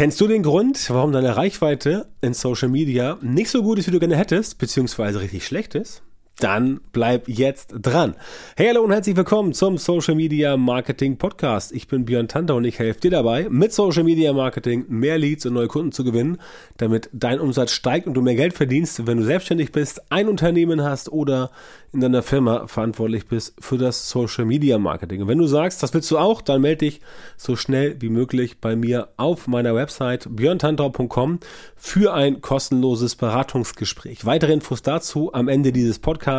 [0.00, 3.90] Kennst du den Grund, warum deine Reichweite in Social Media nicht so gut ist, wie
[3.90, 6.02] du gerne hättest, beziehungsweise richtig schlecht ist?
[6.42, 8.14] Dann bleib jetzt dran.
[8.56, 11.70] Hey, hallo und herzlich willkommen zum Social Media Marketing Podcast.
[11.72, 15.44] Ich bin Björn Tanter und ich helfe dir dabei, mit Social Media Marketing mehr Leads
[15.44, 16.38] und neue Kunden zu gewinnen,
[16.78, 20.82] damit dein Umsatz steigt und du mehr Geld verdienst, wenn du selbstständig bist, ein Unternehmen
[20.82, 21.50] hast oder
[21.92, 25.22] in deiner Firma verantwortlich bist für das Social Media Marketing.
[25.22, 27.00] Und wenn du sagst, das willst du auch, dann melde dich
[27.36, 31.40] so schnell wie möglich bei mir auf meiner Website björntantau.com
[31.74, 34.24] für ein kostenloses Beratungsgespräch.
[34.24, 36.29] Weitere Infos dazu am Ende dieses Podcasts.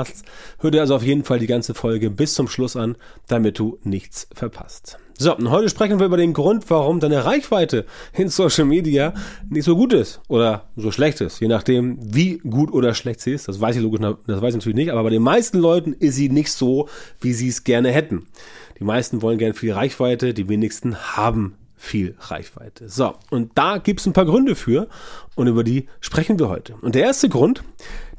[0.60, 2.96] Hör dir also auf jeden Fall die ganze Folge bis zum Schluss an,
[3.28, 4.98] damit du nichts verpasst.
[5.18, 9.14] So, und heute sprechen wir über den Grund, warum deine Reichweite in Social Media
[9.50, 11.40] nicht so gut ist oder so schlecht ist.
[11.40, 13.48] Je nachdem, wie gut oder schlecht sie ist.
[13.48, 16.16] Das weiß ich logisch, das weiß ich natürlich nicht, aber bei den meisten Leuten ist
[16.16, 16.90] sie nicht so,
[17.20, 18.26] wie sie es gerne hätten.
[18.80, 22.90] Die meisten wollen gerne viel Reichweite, die wenigsten haben viel Reichweite.
[22.90, 24.88] So, und da gibt es ein paar Gründe für
[25.36, 26.76] und über die sprechen wir heute.
[26.82, 27.64] Und der erste Grund,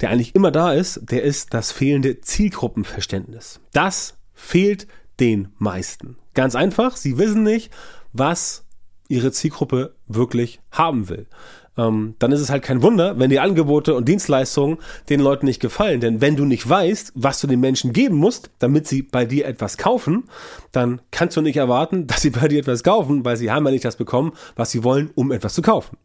[0.00, 3.61] der eigentlich immer da ist, der ist das fehlende Zielgruppenverständnis.
[3.73, 4.89] Das fehlt
[5.20, 6.17] den meisten.
[6.34, 7.70] Ganz einfach, sie wissen nicht,
[8.12, 8.64] was
[9.06, 11.29] ihre Zielgruppe wirklich haben will.
[11.78, 14.78] Ähm, dann ist es halt kein Wunder, wenn die Angebote und Dienstleistungen
[15.09, 16.01] den Leuten nicht gefallen.
[16.01, 19.47] Denn wenn du nicht weißt, was du den Menschen geben musst, damit sie bei dir
[19.47, 20.25] etwas kaufen,
[20.70, 23.70] dann kannst du nicht erwarten, dass sie bei dir etwas kaufen, weil sie haben ja
[23.70, 25.97] nicht das bekommen, was sie wollen, um etwas zu kaufen.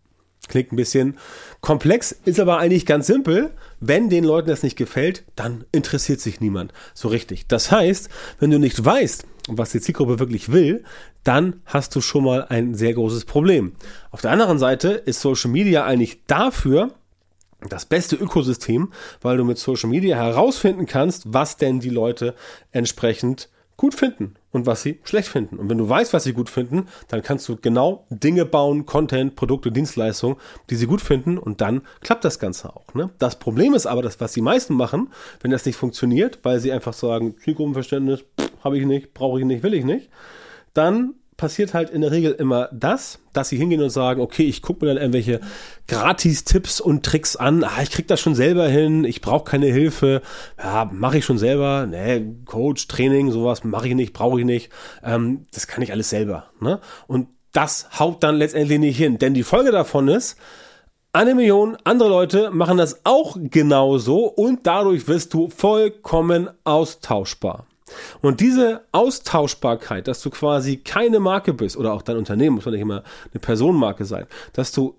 [0.48, 1.18] Klingt ein bisschen
[1.60, 3.52] komplex, ist aber eigentlich ganz simpel.
[3.82, 7.48] Wenn den Leuten das nicht gefällt, dann interessiert sich niemand so richtig.
[7.48, 8.10] Das heißt,
[8.40, 10.84] wenn du nicht weißt, was die Zielgruppe wirklich will,
[11.24, 13.74] dann hast du schon mal ein sehr großes Problem.
[14.12, 16.92] Auf der anderen Seite ist Social Media eigentlich dafür,
[17.70, 22.36] das beste Ökosystem, weil du mit Social Media herausfinden kannst, was denn die Leute
[22.72, 25.58] entsprechend gut finden und was sie schlecht finden.
[25.58, 29.36] Und wenn du weißt, was sie gut finden, dann kannst du genau Dinge bauen, Content,
[29.36, 30.38] Produkte, Dienstleistungen,
[30.70, 32.94] die sie gut finden und dann klappt das Ganze auch.
[32.94, 33.10] Ne?
[33.20, 35.10] Das Problem ist aber, dass was die meisten machen,
[35.42, 38.26] wenn das nicht funktioniert, weil sie einfach sagen, Zielgruppenverständnis
[38.64, 40.10] habe ich nicht, brauche ich nicht, will ich nicht,
[40.74, 44.64] dann passiert halt in der Regel immer das, dass sie hingehen und sagen, okay, ich
[44.64, 45.40] gucke mir dann irgendwelche
[45.88, 47.64] Gratis-Tipps und Tricks an.
[47.64, 50.22] Ah, ich krieg das schon selber hin, ich brauche keine Hilfe.
[50.58, 51.86] Ja, mache ich schon selber.
[51.86, 54.72] Nee, Coach, Training, sowas mache ich nicht, brauche ich nicht.
[55.04, 56.46] Ähm, das kann ich alles selber.
[56.60, 56.80] Ne?
[57.06, 59.20] Und das haut dann letztendlich nicht hin.
[59.20, 60.38] Denn die Folge davon ist,
[61.14, 67.66] eine Million andere Leute machen das auch genauso und dadurch wirst du vollkommen austauschbar.
[68.22, 72.72] Und diese Austauschbarkeit, dass du quasi keine Marke bist, oder auch dein Unternehmen muss ja
[72.72, 74.96] nicht immer eine Personenmarke sein, dass du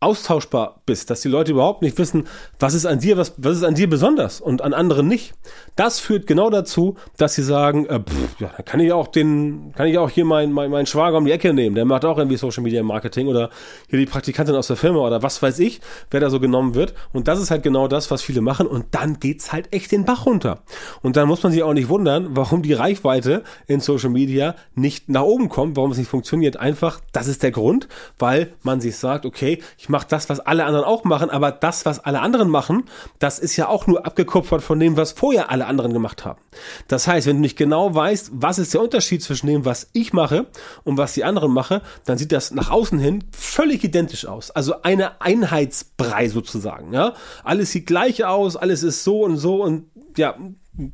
[0.00, 2.26] austauschbar bist, dass die Leute überhaupt nicht wissen,
[2.58, 5.34] was ist an dir, was, was ist an dir besonders und an anderen nicht.
[5.76, 9.72] Das führt genau dazu, dass sie sagen, äh, pff, ja, dann kann ich auch den,
[9.76, 12.16] kann ich auch hier meinen mein, mein Schwager um die Ecke nehmen, der macht auch
[12.16, 13.50] irgendwie Social Media Marketing oder
[13.90, 16.94] hier die Praktikantin aus der Firma oder was weiß ich, wer da so genommen wird.
[17.12, 20.06] Und das ist halt genau das, was viele machen und dann geht's halt echt den
[20.06, 20.62] Bach runter.
[21.02, 25.10] Und dann muss man sich auch nicht wundern, warum die Reichweite in Social Media nicht
[25.10, 26.56] nach oben kommt, warum es nicht funktioniert.
[26.56, 27.86] Einfach, das ist der Grund,
[28.18, 31.84] weil man sich sagt, okay, ich mache das, was alle anderen auch machen, aber das,
[31.84, 32.84] was alle anderen machen,
[33.18, 36.40] das ist ja auch nur abgekupfert von dem, was vorher alle anderen gemacht haben.
[36.88, 40.12] Das heißt, wenn du nicht genau weißt, was ist der Unterschied zwischen dem, was ich
[40.12, 40.46] mache
[40.84, 44.50] und was die anderen mache, dann sieht das nach außen hin völlig identisch aus.
[44.50, 47.14] Also eine Einheitsbrei sozusagen, ja.
[47.44, 49.86] Alles sieht gleich aus, alles ist so und so und
[50.16, 50.36] ja,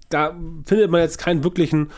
[0.09, 1.91] da findet man jetzt keinen wirklichen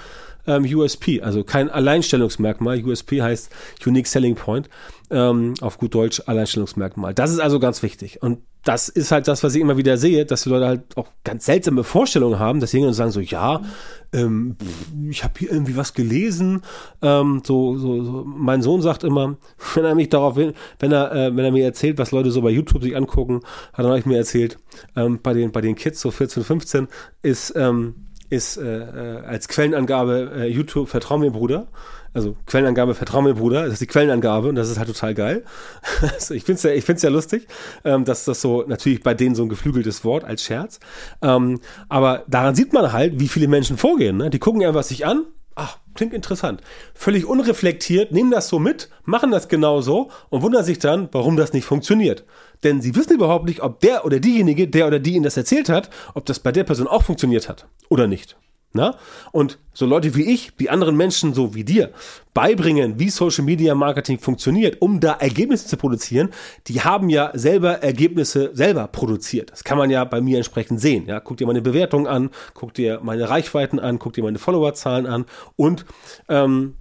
[0.49, 2.83] ähm, USP, also kein Alleinstellungsmerkmal.
[2.83, 3.51] USP heißt
[3.87, 4.69] Unique Selling Point,
[5.11, 7.15] ähm, auf gut Deutsch Alleinstellungsmerkmal.
[7.15, 8.23] Das ist also ganz wichtig.
[8.23, 11.09] Und das ist halt das, was ich immer wieder sehe, dass die Leute halt auch
[11.25, 13.63] ganz seltsame Vorstellungen haben, dass sie und sagen so, ja,
[14.13, 14.57] ähm,
[15.09, 16.63] ich habe hier irgendwie was gelesen.
[17.01, 19.37] Ähm, so, so, so, mein Sohn sagt immer,
[19.75, 22.43] wenn er mich darauf will, wenn er, äh, wenn er mir erzählt, was Leute so
[22.43, 23.41] bei YouTube sich angucken,
[23.73, 24.59] hat er euch mir erzählt,
[24.97, 26.89] ähm, bei den, bei den Kids, so 14, 15,
[27.23, 31.69] ist, ähm, ist äh, äh, als Quellenangabe äh, YouTube Vertrau mir Bruder.
[32.15, 35.45] Also Quellenangabe Vertrau mir Bruder, das ist die Quellenangabe und das ist halt total geil.
[36.01, 37.47] also ich finde es ja, ich find's ja lustig,
[37.85, 40.81] ähm, dass das so natürlich bei denen so ein geflügeltes Wort als Scherz.
[41.23, 44.17] Ähm, aber daran sieht man halt, wie viele Menschen vorgehen.
[44.17, 44.31] Ne?
[44.31, 45.27] Die gucken einfach sich an,
[45.59, 46.63] ach, klingt interessant.
[46.95, 51.53] Völlig unreflektiert, nehmen das so mit, machen das genauso und wundern sich dann, warum das
[51.53, 52.25] nicht funktioniert.
[52.65, 55.69] Denn sie wissen überhaupt nicht, ob der oder diejenige, der oder die ihnen das erzählt
[55.69, 58.37] hat, ob das bei der Person auch funktioniert hat oder nicht.
[58.73, 58.97] Na?
[59.33, 61.91] Und so Leute wie ich, die anderen Menschen so wie dir,
[62.35, 66.31] beibringen, wie Social Media Marketing funktioniert, um da Ergebnisse zu produzieren,
[66.67, 69.51] die haben ja selber Ergebnisse selber produziert.
[69.53, 71.07] Das kann man ja bei mir entsprechend sehen.
[71.07, 71.21] Ja?
[71.21, 75.25] Guck dir meine Bewertungen an, guck dir meine Reichweiten an, guck dir meine Followerzahlen an
[75.57, 75.87] und
[76.29, 76.75] ähm,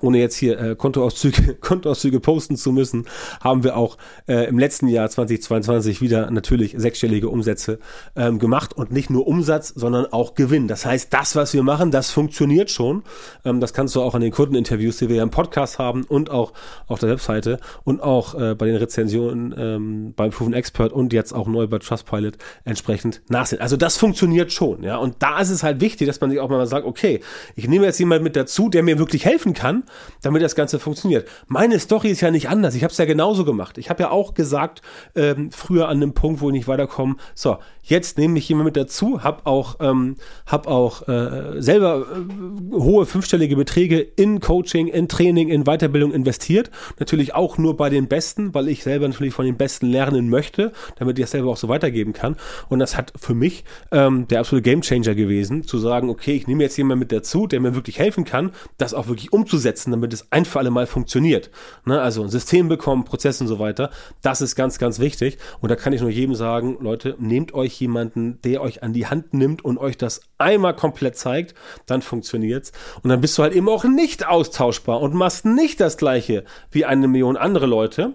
[0.00, 3.06] ohne jetzt hier äh, Kontoauszüge, Kontoauszüge posten zu müssen,
[3.40, 7.78] haben wir auch äh, im letzten Jahr 2022 wieder natürlich sechsstellige Umsätze
[8.16, 10.68] ähm, gemacht und nicht nur Umsatz, sondern auch Gewinn.
[10.68, 13.02] Das heißt, das, was wir machen, das funktioniert schon.
[13.44, 16.30] Ähm, das kannst du auch an den Kundeninterviews, die wir ja im Podcast haben und
[16.30, 16.52] auch
[16.86, 21.32] auf der Webseite und auch äh, bei den Rezensionen ähm, beim Proven Expert und jetzt
[21.32, 23.60] auch neu bei Trustpilot entsprechend nachsehen.
[23.60, 24.96] Also das funktioniert schon, ja.
[24.96, 27.20] Und da ist es halt wichtig, dass man sich auch mal sagt, okay,
[27.56, 29.81] ich nehme jetzt jemand mit dazu, der mir wirklich helfen kann
[30.22, 31.28] damit das Ganze funktioniert.
[31.46, 32.74] Meine Story ist ja nicht anders.
[32.74, 33.78] Ich habe es ja genauso gemacht.
[33.78, 34.82] Ich habe ja auch gesagt,
[35.14, 38.76] ähm, früher an einem Punkt, wo ich nicht weiterkomme, so, jetzt nehme ich jemand mit
[38.76, 45.08] dazu, habe auch, ähm, hab auch äh, selber äh, hohe fünfstellige Beträge in Coaching, in
[45.08, 46.70] Training, in Weiterbildung investiert.
[46.98, 50.72] Natürlich auch nur bei den Besten, weil ich selber natürlich von den Besten lernen möchte,
[50.96, 52.36] damit ich das selber auch so weitergeben kann.
[52.68, 56.62] Und das hat für mich ähm, der absolute Gamechanger gewesen, zu sagen, okay, ich nehme
[56.62, 60.12] jetzt jemanden mit dazu, der mir wirklich helfen kann, das auch wirklich umzusetzen umsetzen, damit
[60.12, 61.50] es ein für alle Mal funktioniert.
[61.84, 62.00] Ne?
[62.00, 63.90] Also ein System bekommen, Prozess und so weiter.
[64.22, 65.38] Das ist ganz, ganz wichtig.
[65.60, 69.06] Und da kann ich nur jedem sagen, Leute, nehmt euch jemanden, der euch an die
[69.06, 71.54] Hand nimmt und euch das einmal komplett zeigt,
[71.86, 72.72] dann funktioniert's.
[73.02, 76.84] Und dann bist du halt eben auch nicht austauschbar und machst nicht das gleiche wie
[76.84, 78.14] eine Million andere Leute,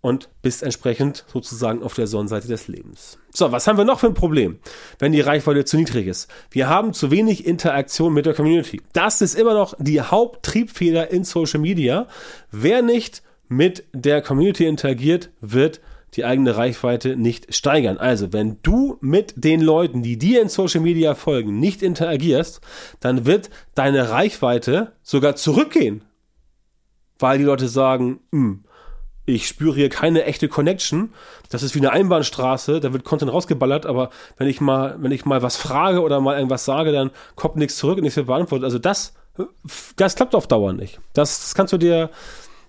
[0.00, 3.18] und bist entsprechend sozusagen auf der Sonnenseite des Lebens.
[3.32, 4.58] So, was haben wir noch für ein Problem,
[4.98, 6.28] wenn die Reichweite zu niedrig ist?
[6.50, 8.80] Wir haben zu wenig Interaktion mit der Community.
[8.92, 12.06] Das ist immer noch die Haupttriebfeder in Social Media.
[12.50, 15.80] Wer nicht mit der Community interagiert, wird
[16.14, 17.98] die eigene Reichweite nicht steigern.
[17.98, 22.60] Also, wenn du mit den Leuten, die dir in Social Media folgen, nicht interagierst,
[23.00, 26.02] dann wird deine Reichweite sogar zurückgehen.
[27.18, 28.64] Weil die Leute sagen, hm,
[29.28, 31.12] ich spüre hier keine echte Connection.
[31.50, 35.24] Das ist wie eine Einbahnstraße, da wird Content rausgeballert, aber wenn ich mal, wenn ich
[35.24, 38.64] mal was frage oder mal irgendwas sage, dann kommt nichts zurück und nichts wird beantwortet.
[38.64, 39.14] Also das,
[39.96, 41.00] das klappt auf Dauer nicht.
[41.12, 42.10] Das, das kannst du dir,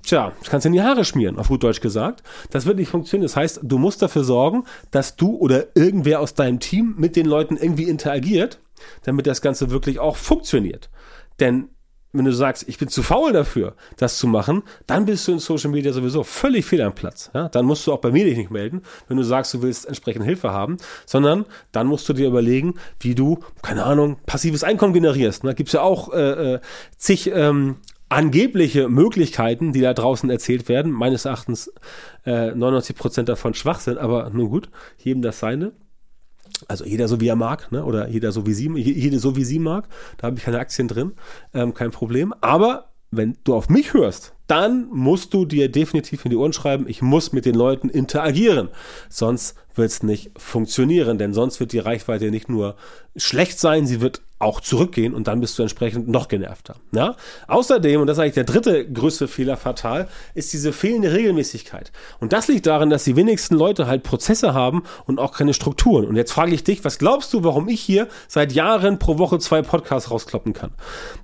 [0.03, 2.23] tja, das kannst du in die Haare schmieren, auf gut Deutsch gesagt.
[2.51, 3.25] Das wird nicht funktionieren.
[3.25, 7.25] Das heißt, du musst dafür sorgen, dass du oder irgendwer aus deinem Team mit den
[7.25, 8.59] Leuten irgendwie interagiert,
[9.03, 10.89] damit das Ganze wirklich auch funktioniert.
[11.39, 11.69] Denn
[12.11, 15.39] wenn du sagst, ich bin zu faul dafür, das zu machen, dann bist du in
[15.39, 17.29] Social Media sowieso völlig fehl am Platz.
[17.33, 17.49] Ja?
[17.49, 20.25] Dann musst du auch bei mir dich nicht melden, wenn du sagst, du willst entsprechend
[20.25, 25.43] Hilfe haben, sondern dann musst du dir überlegen, wie du, keine Ahnung, passives Einkommen generierst.
[25.43, 26.59] Da gibt's ja auch äh, äh,
[26.97, 27.77] zig ähm,
[28.09, 30.91] angebliche Möglichkeiten, die da draußen erzählt werden.
[30.91, 31.71] Meines Erachtens
[32.25, 35.73] äh, 99 Prozent davon schwach sind, aber nun gut, jedem das seine.
[36.67, 37.83] Also jeder so wie er mag, ne?
[37.83, 39.87] oder jeder so wie sie, jede so wie sie mag.
[40.17, 41.13] Da habe ich keine Aktien drin,
[41.53, 42.33] ähm, kein Problem.
[42.41, 46.87] Aber wenn du auf mich hörst, dann musst du dir definitiv in die Ohren schreiben,
[46.87, 48.69] ich muss mit den Leuten interagieren.
[49.09, 52.75] Sonst wird es nicht funktionieren, denn sonst wird die Reichweite nicht nur
[53.15, 56.77] schlecht sein, sie wird auch zurückgehen und dann bist du entsprechend noch genervter.
[56.93, 57.15] Ja?
[57.47, 61.91] Außerdem, und das ist eigentlich der dritte größte Fehler fatal, ist diese fehlende Regelmäßigkeit.
[62.21, 66.05] Und das liegt darin, dass die wenigsten Leute halt Prozesse haben und auch keine Strukturen.
[66.05, 69.39] Und jetzt frage ich dich, was glaubst du, warum ich hier seit Jahren pro Woche
[69.39, 70.71] zwei Podcasts rauskloppen kann?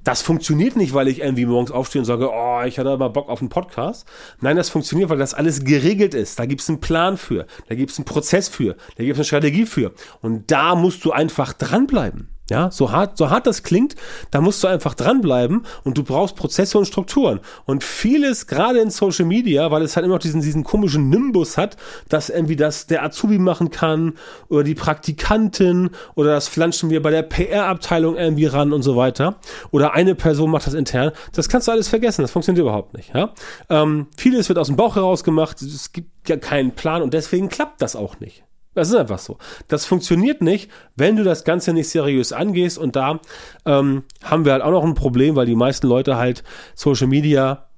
[0.04, 3.30] Das funktioniert nicht, weil ich irgendwie morgens aufstehe und sage, oh, ich hatte aber Bock
[3.30, 4.06] auf einen Podcast.
[4.42, 6.38] Nein, das funktioniert, weil das alles geregelt ist.
[6.38, 9.20] Da gibt es einen Plan für, da gibt es einen Prozess für, da gibt es
[9.20, 9.94] eine Strategie für.
[10.22, 12.35] Und da musst du einfach dranbleiben.
[12.50, 13.96] Ja, so hart, so hart das klingt,
[14.30, 17.40] da musst du einfach dranbleiben und du brauchst Prozesse und Strukturen.
[17.66, 21.58] Und vieles, gerade in Social Media, weil es halt immer noch diesen, diesen komischen Nimbus
[21.58, 21.76] hat,
[22.08, 24.14] dass irgendwie das der Azubi machen kann
[24.48, 29.38] oder die Praktikantin oder das flanschen wir bei der PR-Abteilung irgendwie ran und so weiter.
[29.72, 31.14] Oder eine Person macht das intern.
[31.34, 33.12] Das kannst du alles vergessen, das funktioniert überhaupt nicht.
[33.16, 33.34] Ja?
[33.70, 37.50] Ähm, vieles wird aus dem Bauch heraus gemacht, es gibt ja keinen Plan und deswegen
[37.50, 38.44] klappt das auch nicht.
[38.76, 39.38] Das ist einfach so.
[39.68, 42.78] Das funktioniert nicht, wenn du das Ganze nicht seriös angehst.
[42.78, 43.20] Und da
[43.66, 46.44] ähm, haben wir halt auch noch ein Problem, weil die meisten Leute halt
[46.76, 47.70] Social Media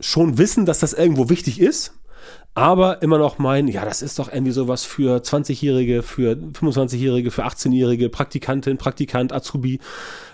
[0.00, 1.94] schon wissen, dass das irgendwo wichtig ist,
[2.56, 7.44] aber immer noch meinen, ja, das ist doch irgendwie sowas für 20-Jährige, für 25-Jährige, für
[7.44, 9.78] 18-Jährige, Praktikantin, Praktikant, Azubi,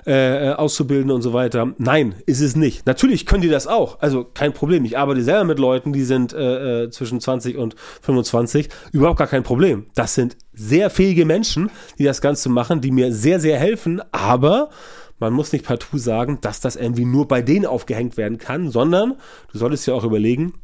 [0.06, 1.74] äh, äh, Auszubildende und so weiter.
[1.78, 2.86] Nein, ist es nicht.
[2.86, 4.00] Natürlich können die das auch.
[4.00, 4.84] Also kein Problem.
[4.84, 8.68] Ich arbeite selber mit Leuten, die sind äh, äh zwischen 20 und 25.
[8.92, 9.86] Überhaupt gar kein Problem.
[9.96, 14.00] Das sind sehr fähige Menschen, die das Ganze machen, die mir sehr, sehr helfen.
[14.12, 14.70] Aber
[15.18, 19.14] man muss nicht partout sagen, dass das irgendwie nur bei denen aufgehängt werden kann, sondern
[19.50, 20.54] du solltest ja auch überlegen,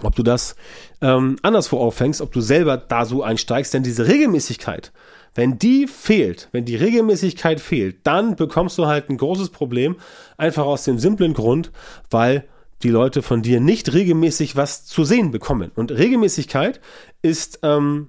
[0.00, 0.56] ob du das
[1.00, 4.92] ähm, anderswo auffängst, ob du selber da so einsteigst, denn diese Regelmäßigkeit,
[5.34, 9.96] wenn die fehlt, wenn die Regelmäßigkeit fehlt, dann bekommst du halt ein großes Problem,
[10.36, 11.70] einfach aus dem simplen Grund,
[12.10, 12.44] weil
[12.82, 15.70] die Leute von dir nicht regelmäßig was zu sehen bekommen.
[15.74, 16.80] Und Regelmäßigkeit
[17.22, 18.08] ist, ähm,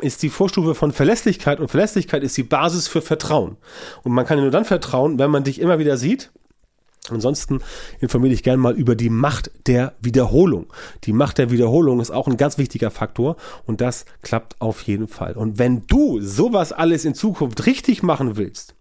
[0.00, 3.56] ist die Vorstufe von Verlässlichkeit und Verlässlichkeit ist die Basis für Vertrauen.
[4.04, 6.30] Und man kann dir nur dann vertrauen, wenn man dich immer wieder sieht
[7.10, 7.60] Ansonsten
[8.00, 10.72] informiere dich gerne mal über die Macht der Wiederholung.
[11.04, 15.08] Die Macht der Wiederholung ist auch ein ganz wichtiger Faktor und das klappt auf jeden
[15.08, 15.32] Fall.
[15.32, 18.76] Und wenn du sowas alles in Zukunft richtig machen willst,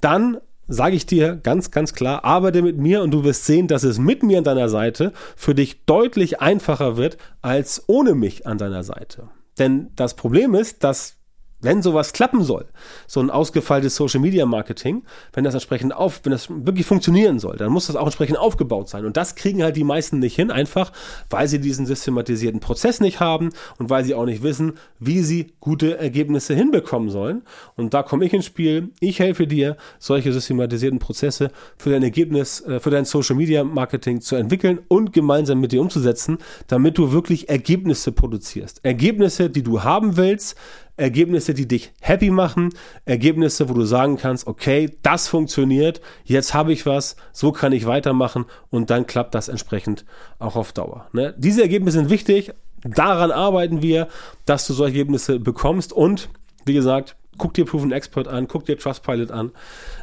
[0.00, 3.84] dann sage ich dir ganz, ganz klar, arbeite mit mir und du wirst sehen, dass
[3.84, 8.58] es mit mir an deiner Seite für dich deutlich einfacher wird als ohne mich an
[8.58, 9.28] deiner Seite.
[9.58, 11.16] Denn das Problem ist, dass
[11.60, 12.66] wenn sowas klappen soll,
[13.06, 17.56] so ein ausgefeiltes Social Media Marketing, wenn das entsprechend auf, wenn das wirklich funktionieren soll,
[17.56, 19.06] dann muss das auch entsprechend aufgebaut sein.
[19.06, 20.92] Und das kriegen halt die meisten nicht hin, einfach
[21.30, 25.54] weil sie diesen systematisierten Prozess nicht haben und weil sie auch nicht wissen, wie sie
[25.60, 27.42] gute Ergebnisse hinbekommen sollen.
[27.76, 28.90] Und da komme ich ins Spiel.
[29.00, 34.20] Ich helfe dir, solche systematisierten Prozesse für dein Ergebnis, äh, für dein Social Media Marketing
[34.20, 38.84] zu entwickeln und gemeinsam mit dir umzusetzen, damit du wirklich Ergebnisse produzierst.
[38.84, 40.56] Ergebnisse, die du haben willst,
[40.96, 42.70] Ergebnisse, die dich happy machen,
[43.04, 47.86] Ergebnisse, wo du sagen kannst, okay, das funktioniert, jetzt habe ich was, so kann ich
[47.86, 50.04] weitermachen und dann klappt das entsprechend
[50.38, 51.08] auch auf Dauer.
[51.12, 51.34] Ne?
[51.36, 54.08] Diese Ergebnisse sind wichtig, daran arbeiten wir,
[54.44, 56.28] dass du solche Ergebnisse bekommst und
[56.64, 59.52] wie gesagt, guck dir Proven Expert an, guck dir Trustpilot an,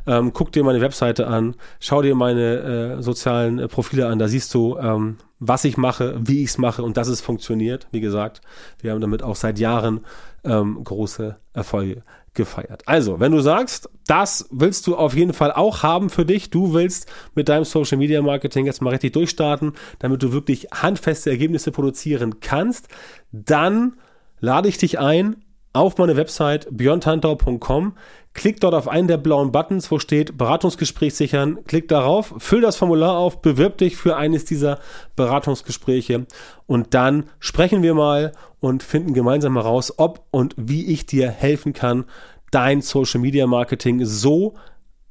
[0.06, 4.28] ähm, guck dir meine Webseite an, schau dir meine äh, sozialen äh, Profile an, da
[4.28, 7.88] siehst du, ähm, was ich mache, wie ich es mache und dass es funktioniert.
[7.92, 8.42] Wie gesagt,
[8.80, 10.02] wir haben damit auch seit Jahren
[10.44, 12.84] ähm, große Erfolge gefeiert.
[12.88, 16.74] Also, wenn du sagst, das willst du auf jeden Fall auch haben für dich, du
[16.74, 21.72] willst mit deinem Social Media Marketing jetzt mal richtig durchstarten, damit du wirklich handfeste Ergebnisse
[21.72, 22.88] produzieren kannst,
[23.32, 23.98] dann
[24.40, 25.36] lade ich dich ein
[25.74, 27.94] auf meine Website björntantau.com.
[28.34, 31.60] Klick dort auf einen der blauen Buttons, wo steht Beratungsgespräch sichern.
[31.65, 34.80] Klick darauf, füll das Formular auf, bewirb dich für eines dieser
[35.15, 36.25] Beratungsgespräche
[36.65, 41.74] und dann sprechen wir mal und finden gemeinsam heraus, ob und wie ich dir helfen
[41.74, 42.06] kann,
[42.50, 44.56] dein Social Media Marketing so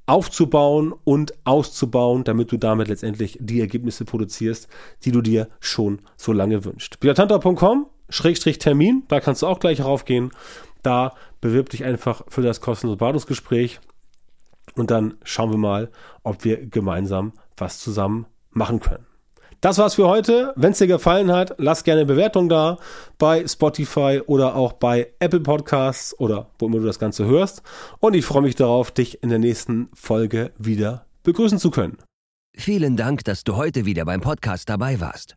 [0.06, 4.68] aufzubauen und auszubauen, damit du damit letztendlich die Ergebnisse produzierst,
[5.04, 6.98] die du dir schon so lange wünschst.
[7.00, 10.30] björntantau.com Schrägstrich Termin, da kannst du auch gleich raufgehen.
[10.82, 13.80] Da bewirb dich einfach für das kostenlose Beratungsgespräch
[14.74, 15.90] und dann schauen wir mal,
[16.22, 19.06] ob wir gemeinsam was zusammen machen können.
[19.60, 20.52] Das war's für heute.
[20.56, 22.78] Wenn es dir gefallen hat, lass gerne eine Bewertung da
[23.16, 27.62] bei Spotify oder auch bei Apple Podcasts oder wo immer du das Ganze hörst.
[28.00, 31.98] Und ich freue mich darauf, dich in der nächsten Folge wieder begrüßen zu können.
[32.56, 35.36] Vielen Dank, dass du heute wieder beim Podcast dabei warst.